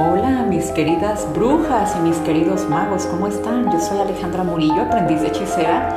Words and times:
Hola 0.00 0.44
mis 0.48 0.70
queridas 0.70 1.26
brujas 1.34 1.96
y 1.96 1.98
mis 1.98 2.16
queridos 2.18 2.68
magos, 2.68 3.04
¿cómo 3.06 3.26
están? 3.26 3.68
Yo 3.72 3.80
soy 3.80 3.98
Alejandra 3.98 4.44
Murillo, 4.44 4.82
aprendiz 4.82 5.20
de 5.20 5.26
hechicera, 5.26 5.88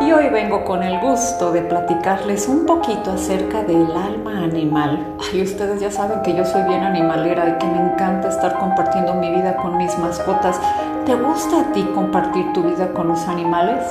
y 0.00 0.12
hoy 0.12 0.28
vengo 0.28 0.64
con 0.64 0.84
el 0.84 1.00
gusto 1.00 1.50
de 1.50 1.62
platicarles 1.62 2.46
un 2.46 2.64
poquito 2.64 3.10
acerca 3.10 3.64
del 3.64 3.90
alma 3.90 4.44
animal. 4.44 5.16
Y 5.32 5.42
ustedes 5.42 5.80
ya 5.80 5.90
saben 5.90 6.22
que 6.22 6.36
yo 6.36 6.44
soy 6.44 6.62
bien 6.62 6.84
animalera 6.84 7.48
y 7.48 7.58
que 7.58 7.66
me 7.66 7.78
encanta 7.78 8.28
estar 8.28 8.56
compartiendo 8.60 9.14
mi 9.14 9.34
vida 9.34 9.56
con 9.56 9.78
mis 9.78 9.98
mascotas. 9.98 10.60
¿Te 11.04 11.16
gusta 11.16 11.62
a 11.62 11.72
ti 11.72 11.82
compartir 11.92 12.52
tu 12.52 12.62
vida 12.62 12.92
con 12.92 13.08
los 13.08 13.26
animales? 13.26 13.84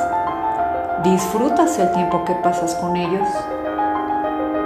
¿Disfrutas 1.03 1.77
el 1.79 1.91
tiempo 1.91 2.23
que 2.23 2.35
pasas 2.35 2.75
con 2.75 2.95
ellos? 2.95 3.27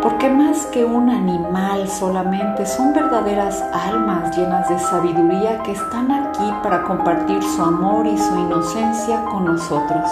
Porque 0.07 0.29
más 0.29 0.65
que 0.67 0.85
un 0.85 1.09
animal 1.09 1.85
solamente 1.89 2.65
son 2.65 2.93
verdaderas 2.93 3.61
almas 3.73 4.37
llenas 4.37 4.69
de 4.69 4.79
sabiduría 4.79 5.61
que 5.63 5.73
están 5.73 6.09
aquí 6.09 6.49
para 6.63 6.83
compartir 6.83 7.43
su 7.43 7.61
amor 7.61 8.07
y 8.07 8.17
su 8.17 8.33
inocencia 8.37 9.25
con 9.25 9.43
nosotros. 9.43 10.09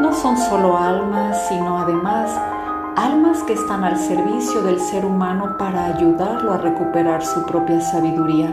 No 0.00 0.12
son 0.12 0.36
solo 0.36 0.76
almas, 0.76 1.46
sino 1.48 1.78
además 1.78 2.36
almas 2.96 3.44
que 3.44 3.52
están 3.52 3.84
al 3.84 3.96
servicio 3.96 4.62
del 4.62 4.80
ser 4.80 5.06
humano 5.06 5.56
para 5.56 5.84
ayudarlo 5.84 6.52
a 6.52 6.58
recuperar 6.58 7.24
su 7.24 7.46
propia 7.46 7.80
sabiduría 7.80 8.52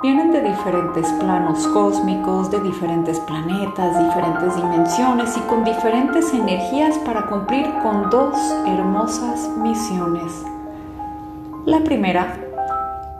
Vienen 0.00 0.30
de 0.30 0.40
diferentes 0.42 1.08
planos 1.14 1.66
cósmicos, 1.66 2.52
de 2.52 2.60
diferentes 2.60 3.18
planetas, 3.18 3.98
diferentes 3.98 4.54
dimensiones 4.54 5.36
y 5.36 5.40
con 5.40 5.64
diferentes 5.64 6.32
energías 6.32 6.96
para 6.98 7.26
cumplir 7.26 7.66
con 7.82 8.08
dos 8.08 8.36
hermosas 8.64 9.50
misiones. 9.56 10.44
La 11.66 11.80
primera 11.80 12.38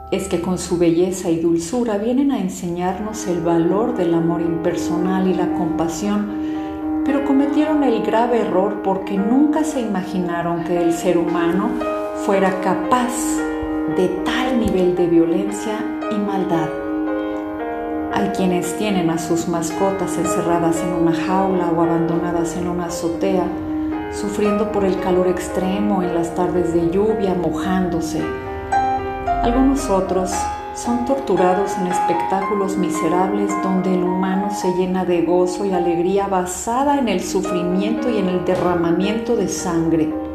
es 0.09 0.29
que 0.29 0.39
con 0.39 0.57
su 0.57 0.77
belleza 0.77 1.29
y 1.29 1.41
dulzura 1.41 1.97
vienen 1.97 2.31
a 2.31 2.39
enseñarnos 2.39 3.27
el 3.27 3.41
valor 3.41 3.97
del 3.97 4.13
amor 4.13 4.39
impersonal 4.39 5.27
y 5.27 5.33
la 5.33 5.51
compasión, 5.55 7.03
pero 7.03 7.25
cometieron 7.25 7.83
el 7.83 8.03
grave 8.03 8.39
error 8.39 8.81
porque 8.83 9.17
nunca 9.17 9.65
se 9.65 9.81
imaginaron 9.81 10.63
que 10.63 10.81
el 10.81 10.93
ser 10.93 11.17
humano 11.17 11.71
fuera 12.25 12.61
capaz 12.61 13.11
de 13.97 14.07
tal 14.23 14.61
nivel 14.61 14.95
de 14.95 15.07
violencia 15.07 15.98
y 16.11 16.15
maldad. 16.15 16.69
Hay 18.13 18.29
quienes 18.29 18.77
tienen 18.77 19.09
a 19.09 19.17
sus 19.17 19.47
mascotas 19.47 20.17
encerradas 20.17 20.81
en 20.81 20.93
una 20.93 21.13
jaula 21.13 21.71
o 21.71 21.81
abandonadas 21.81 22.57
en 22.57 22.67
una 22.67 22.85
azotea, 22.85 23.45
sufriendo 24.11 24.71
por 24.71 24.83
el 24.83 24.99
calor 24.99 25.27
extremo 25.27 26.01
en 26.01 26.15
las 26.15 26.33
tardes 26.35 26.73
de 26.73 26.89
lluvia, 26.89 27.35
mojándose. 27.35 28.23
Algunos 29.43 29.89
otros 29.89 30.31
son 30.75 31.05
torturados 31.05 31.77
en 31.77 31.87
espectáculos 31.87 32.77
miserables 32.77 33.51
donde 33.61 33.93
el 33.93 34.03
humano 34.03 34.49
se 34.51 34.73
llena 34.73 35.05
de 35.05 35.21
gozo 35.21 35.65
y 35.65 35.73
alegría 35.73 36.27
basada 36.27 36.97
en 36.97 37.09
el 37.09 37.21
sufrimiento 37.21 38.09
y 38.09 38.17
en 38.17 38.29
el 38.29 38.45
derramamiento 38.45 39.35
de 39.35 39.47
sangre. 39.47 40.28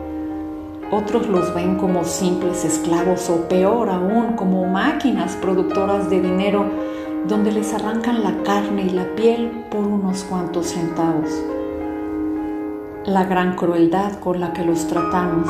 Otros 0.90 1.28
los 1.28 1.54
ven 1.54 1.77
como 1.77 2.04
simples 2.04 2.64
esclavos 2.64 3.28
o 3.30 3.48
peor 3.48 3.88
aún 3.88 4.34
como 4.34 4.66
máquinas 4.66 5.36
productoras 5.36 6.10
de 6.10 6.20
dinero 6.20 6.66
donde 7.27 7.52
les 7.52 7.72
arrancan 7.72 8.22
la 8.22 8.42
carne 8.42 8.82
y 8.82 8.90
la 8.90 9.06
piel 9.14 9.64
por 9.70 9.80
unos 9.80 10.24
cuantos 10.24 10.66
centavos. 10.66 11.30
La 13.06 13.24
gran 13.24 13.56
crueldad 13.56 14.18
con 14.20 14.40
la 14.40 14.52
que 14.52 14.64
los 14.64 14.86
tratamos 14.86 15.48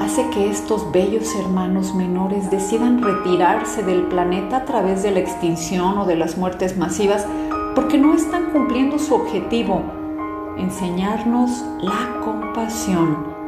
hace 0.00 0.28
que 0.30 0.50
estos 0.50 0.90
bellos 0.90 1.34
hermanos 1.36 1.94
menores 1.94 2.50
decidan 2.50 3.02
retirarse 3.02 3.82
del 3.82 4.04
planeta 4.04 4.58
a 4.58 4.64
través 4.64 5.02
de 5.02 5.10
la 5.10 5.20
extinción 5.20 5.98
o 5.98 6.06
de 6.06 6.16
las 6.16 6.38
muertes 6.38 6.78
masivas 6.78 7.26
porque 7.74 7.98
no 7.98 8.14
están 8.14 8.50
cumpliendo 8.50 8.98
su 8.98 9.14
objetivo, 9.14 9.82
enseñarnos 10.56 11.64
la 11.80 12.20
compasión. 12.24 13.39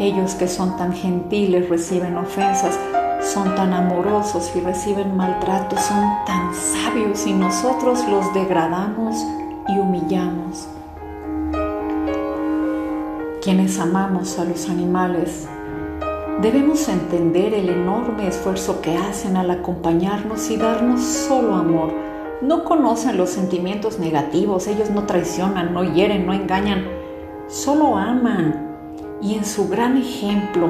Ellos 0.00 0.36
que 0.36 0.46
son 0.46 0.76
tan 0.76 0.92
gentiles 0.92 1.68
reciben 1.68 2.16
ofensas, 2.16 2.78
son 3.20 3.56
tan 3.56 3.72
amorosos 3.72 4.52
y 4.54 4.60
reciben 4.60 5.16
maltrato, 5.16 5.76
son 5.76 6.04
tan 6.24 6.54
sabios 6.54 7.26
y 7.26 7.32
nosotros 7.32 8.06
los 8.08 8.32
degradamos 8.32 9.16
y 9.66 9.76
humillamos. 9.76 10.68
Quienes 13.42 13.80
amamos 13.80 14.38
a 14.38 14.44
los 14.44 14.68
animales, 14.70 15.48
debemos 16.42 16.88
entender 16.88 17.52
el 17.52 17.68
enorme 17.68 18.28
esfuerzo 18.28 18.80
que 18.80 18.96
hacen 18.96 19.36
al 19.36 19.50
acompañarnos 19.50 20.48
y 20.50 20.56
darnos 20.58 21.02
solo 21.02 21.56
amor. 21.56 21.92
No 22.40 22.62
conocen 22.62 23.16
los 23.16 23.30
sentimientos 23.30 23.98
negativos, 23.98 24.68
ellos 24.68 24.90
no 24.90 25.06
traicionan, 25.06 25.74
no 25.74 25.82
hieren, 25.82 26.24
no 26.24 26.34
engañan, 26.34 26.84
solo 27.48 27.96
aman. 27.96 28.67
Y 29.20 29.34
en 29.34 29.44
su 29.44 29.68
gran 29.68 29.96
ejemplo 29.96 30.68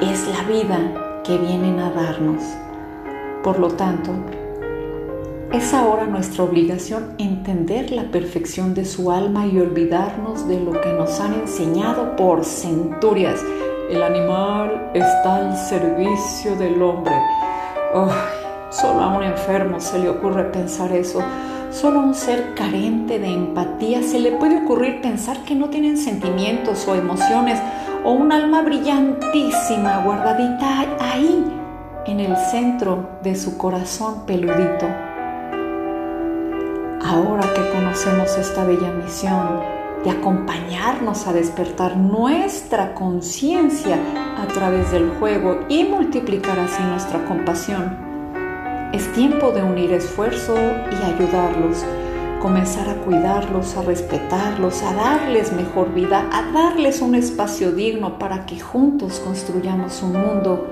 es 0.00 0.28
la 0.28 0.44
vida 0.44 1.22
que 1.24 1.36
vienen 1.38 1.80
a 1.80 1.90
darnos. 1.90 2.42
Por 3.42 3.58
lo 3.58 3.68
tanto, 3.68 4.12
es 5.52 5.74
ahora 5.74 6.06
nuestra 6.06 6.44
obligación 6.44 7.14
entender 7.18 7.90
la 7.90 8.04
perfección 8.04 8.74
de 8.74 8.84
su 8.84 9.10
alma 9.10 9.46
y 9.46 9.58
olvidarnos 9.58 10.46
de 10.46 10.60
lo 10.60 10.80
que 10.80 10.92
nos 10.92 11.18
han 11.18 11.34
enseñado 11.34 12.14
por 12.14 12.44
centurias. 12.44 13.44
El 13.90 14.04
animal 14.04 14.92
está 14.94 15.36
al 15.36 15.56
servicio 15.56 16.54
del 16.54 16.80
hombre. 16.80 17.14
solo 18.70 19.00
a 19.00 19.16
un 19.16 19.24
enfermo 19.24 19.80
se 19.80 19.98
le 19.98 20.08
ocurre 20.08 20.44
pensar 20.44 20.92
eso. 20.92 21.20
Solo 21.70 22.00
a 22.00 22.02
un 22.02 22.14
ser 22.14 22.54
carente 22.54 23.20
de 23.20 23.28
empatía 23.28 24.02
se 24.02 24.18
le 24.18 24.32
puede 24.32 24.64
ocurrir 24.64 25.00
pensar 25.00 25.44
que 25.44 25.54
no 25.54 25.70
tienen 25.70 25.96
sentimientos 25.96 26.86
o 26.88 26.96
emociones 26.96 27.60
o 28.04 28.10
un 28.10 28.32
alma 28.32 28.62
brillantísima 28.62 30.02
guardadita 30.04 30.86
ahí 30.98 31.44
en 32.06 32.18
el 32.18 32.36
centro 32.36 33.20
de 33.22 33.36
su 33.36 33.56
corazón 33.56 34.26
peludito. 34.26 34.86
Ahora 37.04 37.42
que 37.54 37.70
conocemos 37.70 38.36
esta 38.36 38.64
bella 38.64 38.90
misión 38.90 39.60
de 40.02 40.10
acompañarnos 40.10 41.28
a 41.28 41.32
despertar 41.32 41.96
nuestra 41.96 42.94
conciencia 42.94 43.96
a 44.38 44.46
través 44.48 44.90
del 44.90 45.08
juego 45.20 45.60
y 45.68 45.84
multiplicar 45.84 46.58
así 46.58 46.82
nuestra 46.82 47.24
compasión, 47.26 48.09
es 48.92 49.12
tiempo 49.12 49.52
de 49.52 49.62
unir 49.62 49.92
esfuerzo 49.92 50.54
y 50.56 51.02
ayudarlos 51.02 51.84
comenzar 52.40 52.88
a 52.88 52.94
cuidarlos, 52.94 53.76
a 53.76 53.82
respetarlos, 53.82 54.82
a 54.82 54.94
darles 54.94 55.52
mejor 55.52 55.92
vida, 55.92 56.26
a 56.32 56.50
darles 56.50 57.02
un 57.02 57.14
espacio 57.14 57.70
digno 57.70 58.18
para 58.18 58.46
que 58.46 58.58
juntos 58.58 59.20
construyamos 59.20 60.02
un 60.02 60.12
mundo 60.12 60.66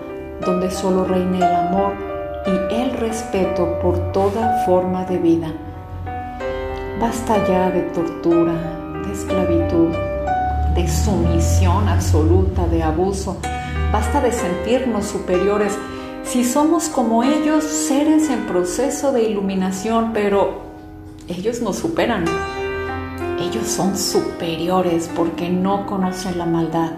donde 0.44 0.70
solo 0.70 1.04
reine 1.04 1.36
el 1.36 1.54
amor 1.54 1.92
y 2.46 2.74
el 2.74 2.92
respeto 2.92 3.78
por 3.80 4.12
toda 4.12 4.64
forma 4.64 5.04
de 5.04 5.18
vida. 5.18 5.52
Basta 6.98 7.46
ya 7.46 7.70
de 7.70 7.82
tortura, 7.82 8.54
de 9.06 9.12
esclavitud, 9.12 9.94
de 10.74 10.88
sumisión 10.88 11.86
absoluta, 11.86 12.66
de 12.66 12.82
abuso. 12.82 13.36
Basta 13.92 14.20
de 14.20 14.32
sentirnos 14.32 15.04
superiores 15.04 15.76
si 16.28 16.44
somos 16.44 16.91
como 16.91 17.25
ellos, 17.25 17.65
seres 17.65 18.28
en 18.28 18.47
proceso 18.47 19.12
de 19.12 19.22
iluminación, 19.22 20.12
pero 20.12 20.61
ellos 21.27 21.62
nos 21.62 21.77
superan. 21.77 22.27
Ellos 23.41 23.66
son 23.66 23.97
superiores 23.97 25.09
porque 25.16 25.49
no 25.49 25.87
conocen 25.87 26.37
la 26.37 26.44
maldad. 26.44 26.93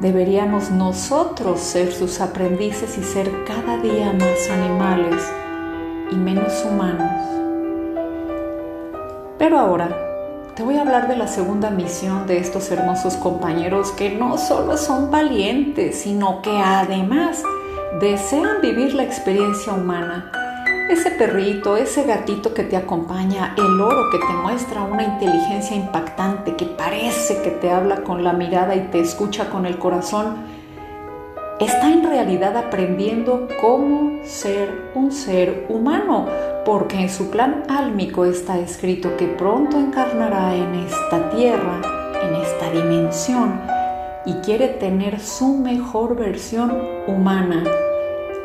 Deberíamos 0.00 0.72
nosotros 0.72 1.60
ser 1.60 1.92
sus 1.92 2.20
aprendices 2.20 2.98
y 2.98 3.04
ser 3.04 3.30
cada 3.44 3.78
día 3.78 4.12
más 4.12 4.50
animales 4.50 5.22
y 6.10 6.16
menos 6.16 6.52
humanos. 6.64 7.12
Pero 9.38 9.60
ahora 9.60 9.96
te 10.56 10.64
voy 10.64 10.76
a 10.76 10.80
hablar 10.80 11.06
de 11.06 11.16
la 11.16 11.28
segunda 11.28 11.70
misión 11.70 12.26
de 12.26 12.38
estos 12.38 12.68
hermosos 12.72 13.14
compañeros 13.14 13.92
que 13.92 14.10
no 14.10 14.38
solo 14.38 14.76
son 14.76 15.12
valientes, 15.12 16.00
sino 16.00 16.42
que 16.42 16.58
además 16.58 17.44
desean 18.00 18.60
vivir 18.60 18.92
la 18.94 19.04
experiencia 19.04 19.72
humana. 19.72 20.30
Ese 20.90 21.10
perrito, 21.12 21.76
ese 21.76 22.04
gatito 22.04 22.52
que 22.52 22.62
te 22.62 22.76
acompaña, 22.76 23.54
el 23.56 23.80
oro 23.80 24.10
que 24.12 24.18
te 24.18 24.32
muestra 24.42 24.82
una 24.82 25.02
inteligencia 25.02 25.74
impactante, 25.74 26.56
que 26.56 26.66
parece 26.66 27.40
que 27.42 27.50
te 27.50 27.70
habla 27.70 28.02
con 28.02 28.22
la 28.22 28.34
mirada 28.34 28.76
y 28.76 28.88
te 28.88 29.00
escucha 29.00 29.48
con 29.48 29.64
el 29.64 29.78
corazón, 29.78 30.36
está 31.58 31.90
en 31.90 32.04
realidad 32.04 32.56
aprendiendo 32.56 33.48
cómo 33.60 34.22
ser 34.24 34.90
un 34.94 35.10
ser 35.10 35.66
humano, 35.70 36.26
porque 36.66 37.00
en 37.00 37.08
su 37.08 37.30
plan 37.30 37.62
álmico 37.68 38.26
está 38.26 38.58
escrito 38.58 39.16
que 39.16 39.26
pronto 39.26 39.78
encarnará 39.78 40.54
en 40.54 40.74
esta 40.74 41.30
tierra, 41.30 41.80
en 42.22 42.34
esta 42.34 42.70
dimensión, 42.70 43.58
y 44.26 44.34
quiere 44.44 44.68
tener 44.68 45.18
su 45.18 45.56
mejor 45.56 46.14
versión 46.16 46.82
humana 47.06 47.64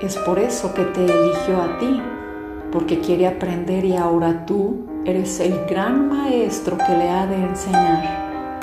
Es 0.01 0.17
por 0.17 0.39
eso 0.39 0.73
que 0.73 0.83
te 0.85 1.05
eligió 1.05 1.61
a 1.61 1.77
ti, 1.77 2.01
porque 2.71 2.99
quiere 3.01 3.27
aprender 3.27 3.85
y 3.85 3.95
ahora 3.95 4.47
tú 4.47 4.87
eres 5.05 5.39
el 5.39 5.65
gran 5.65 6.09
maestro 6.09 6.75
que 6.75 6.97
le 6.97 7.07
ha 7.07 7.27
de 7.27 7.35
enseñar. 7.35 8.59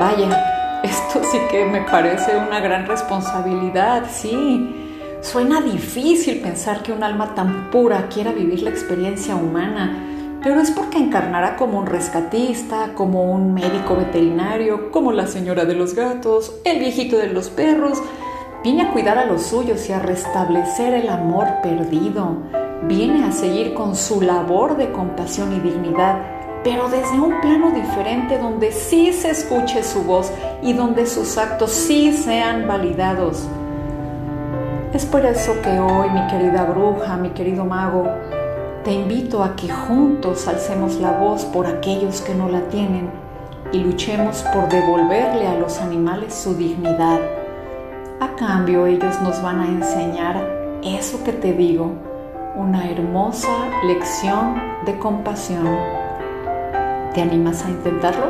Vaya, 0.00 0.80
esto 0.82 1.20
sí 1.22 1.38
que 1.48 1.64
me 1.64 1.82
parece 1.82 2.36
una 2.36 2.58
gran 2.58 2.86
responsabilidad, 2.86 4.02
sí. 4.10 4.74
Suena 5.20 5.60
difícil 5.60 6.40
pensar 6.40 6.82
que 6.82 6.92
un 6.92 7.04
alma 7.04 7.36
tan 7.36 7.70
pura 7.70 8.08
quiera 8.08 8.32
vivir 8.32 8.62
la 8.62 8.70
experiencia 8.70 9.36
humana, 9.36 10.40
pero 10.42 10.60
es 10.60 10.72
porque 10.72 10.98
encarnará 10.98 11.54
como 11.54 11.78
un 11.78 11.86
rescatista, 11.86 12.94
como 12.94 13.32
un 13.32 13.54
médico 13.54 13.94
veterinario, 13.94 14.90
como 14.90 15.12
la 15.12 15.28
señora 15.28 15.64
de 15.66 15.74
los 15.74 15.94
gatos, 15.94 16.56
el 16.64 16.80
viejito 16.80 17.16
de 17.16 17.28
los 17.28 17.48
perros. 17.48 18.02
Viene 18.64 18.84
a 18.84 18.92
cuidar 18.92 19.18
a 19.18 19.26
los 19.26 19.42
suyos 19.42 19.90
y 19.90 19.92
a 19.92 19.98
restablecer 19.98 20.94
el 20.94 21.10
amor 21.10 21.60
perdido. 21.62 22.38
Viene 22.84 23.26
a 23.26 23.30
seguir 23.30 23.74
con 23.74 23.94
su 23.94 24.22
labor 24.22 24.78
de 24.78 24.90
compasión 24.90 25.52
y 25.52 25.60
dignidad, 25.60 26.16
pero 26.64 26.88
desde 26.88 27.20
un 27.20 27.42
plano 27.42 27.72
diferente 27.72 28.38
donde 28.38 28.72
sí 28.72 29.12
se 29.12 29.32
escuche 29.32 29.82
su 29.82 30.04
voz 30.04 30.32
y 30.62 30.72
donde 30.72 31.04
sus 31.04 31.36
actos 31.36 31.72
sí 31.72 32.14
sean 32.14 32.66
validados. 32.66 33.46
Es 34.94 35.04
por 35.04 35.26
eso 35.26 35.60
que 35.60 35.78
hoy, 35.78 36.08
mi 36.08 36.26
querida 36.28 36.64
bruja, 36.64 37.18
mi 37.18 37.32
querido 37.32 37.66
mago, 37.66 38.08
te 38.82 38.94
invito 38.94 39.44
a 39.44 39.56
que 39.56 39.68
juntos 39.68 40.48
alcemos 40.48 40.94
la 40.94 41.12
voz 41.12 41.44
por 41.44 41.66
aquellos 41.66 42.22
que 42.22 42.34
no 42.34 42.48
la 42.48 42.62
tienen 42.70 43.10
y 43.72 43.80
luchemos 43.80 44.42
por 44.54 44.70
devolverle 44.70 45.48
a 45.48 45.58
los 45.58 45.80
animales 45.80 46.32
su 46.32 46.54
dignidad. 46.54 47.43
A 48.24 48.36
cambio 48.36 48.86
ellos 48.86 49.20
nos 49.20 49.42
van 49.42 49.60
a 49.60 49.66
enseñar 49.66 50.80
eso 50.82 51.22
que 51.24 51.32
te 51.34 51.52
digo, 51.52 51.92
una 52.56 52.90
hermosa 52.90 53.52
lección 53.86 54.62
de 54.86 54.98
compasión. 54.98 55.68
¿Te 57.12 57.20
animas 57.20 57.62
a 57.66 57.68
intentarlo? 57.68 58.28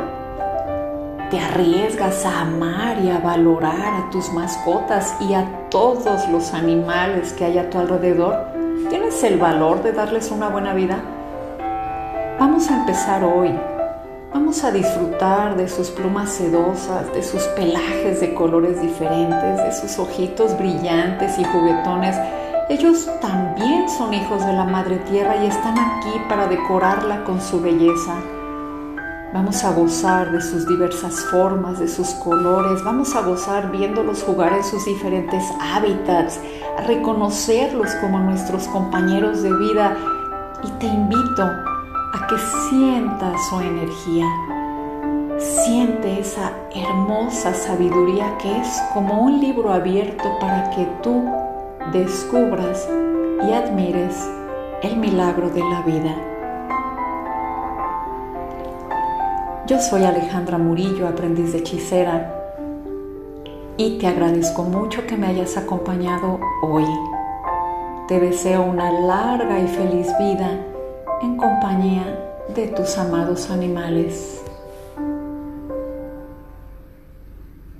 ¿Te 1.31 1.39
arriesgas 1.39 2.25
a 2.25 2.41
amar 2.41 2.99
y 3.05 3.09
a 3.09 3.19
valorar 3.19 3.93
a 3.93 4.09
tus 4.09 4.33
mascotas 4.33 5.15
y 5.21 5.33
a 5.33 5.69
todos 5.69 6.27
los 6.27 6.53
animales 6.53 7.31
que 7.31 7.45
hay 7.45 7.57
a 7.57 7.69
tu 7.69 7.79
alrededor? 7.79 8.35
¿Tienes 8.89 9.23
el 9.23 9.37
valor 9.37 9.81
de 9.81 9.93
darles 9.93 10.29
una 10.29 10.49
buena 10.49 10.73
vida? 10.73 10.97
Vamos 12.37 12.69
a 12.69 12.81
empezar 12.81 13.23
hoy. 13.23 13.57
Vamos 14.35 14.65
a 14.65 14.71
disfrutar 14.71 15.55
de 15.55 15.69
sus 15.69 15.89
plumas 15.91 16.29
sedosas, 16.29 17.11
de 17.13 17.23
sus 17.23 17.41
pelajes 17.55 18.19
de 18.19 18.33
colores 18.33 18.81
diferentes, 18.81 19.63
de 19.63 19.71
sus 19.71 19.97
ojitos 19.97 20.57
brillantes 20.57 21.39
y 21.39 21.45
juguetones. 21.45 22.17
Ellos 22.67 23.09
también 23.21 23.87
son 23.87 24.13
hijos 24.13 24.45
de 24.45 24.51
la 24.51 24.65
Madre 24.65 24.97
Tierra 25.09 25.37
y 25.37 25.45
están 25.47 25.79
aquí 25.79 26.19
para 26.27 26.47
decorarla 26.47 27.23
con 27.23 27.39
su 27.39 27.61
belleza. 27.61 28.13
Vamos 29.33 29.63
a 29.63 29.71
gozar 29.71 30.29
de 30.33 30.41
sus 30.41 30.67
diversas 30.67 31.13
formas, 31.31 31.79
de 31.79 31.87
sus 31.87 32.09
colores. 32.15 32.83
Vamos 32.83 33.15
a 33.15 33.21
gozar 33.21 33.71
viéndolos 33.71 34.21
jugar 34.21 34.51
en 34.51 34.65
sus 34.65 34.83
diferentes 34.83 35.45
hábitats, 35.61 36.41
a 36.77 36.81
reconocerlos 36.81 37.89
como 38.01 38.19
nuestros 38.19 38.67
compañeros 38.67 39.43
de 39.43 39.53
vida. 39.53 39.95
Y 40.61 40.71
te 40.71 40.87
invito 40.87 41.49
a 42.15 42.27
que 42.27 42.37
sientas 42.69 43.49
su 43.49 43.59
energía. 43.59 44.25
Siente 45.37 46.21
esa 46.21 46.53
hermosa 46.73 47.53
sabiduría 47.53 48.37
que 48.37 48.57
es 48.57 48.81
como 48.93 49.21
un 49.21 49.41
libro 49.41 49.73
abierto 49.73 50.23
para 50.39 50.69
que 50.69 50.85
tú 51.03 51.25
descubras 51.91 52.87
y 53.45 53.51
admires 53.51 54.15
el 54.81 54.95
milagro 54.95 55.49
de 55.49 55.59
la 55.59 55.81
vida. 55.81 56.15
Yo 59.67 59.79
soy 59.81 60.05
Alejandra 60.05 60.57
Murillo, 60.57 61.07
aprendiz 61.07 61.51
de 61.51 61.57
hechicera, 61.57 62.31
y 63.77 63.97
te 63.97 64.07
agradezco 64.07 64.63
mucho 64.63 65.05
que 65.05 65.17
me 65.17 65.27
hayas 65.27 65.57
acompañado 65.57 66.39
hoy. 66.61 66.85
Te 68.07 68.21
deseo 68.21 68.61
una 68.61 68.89
larga 68.91 69.59
y 69.59 69.67
feliz 69.67 70.07
vida 70.17 70.74
en 71.21 71.37
compañía 71.37 72.19
de 72.55 72.67
tus 72.67 72.97
amados 72.97 73.49
animales. 73.49 74.44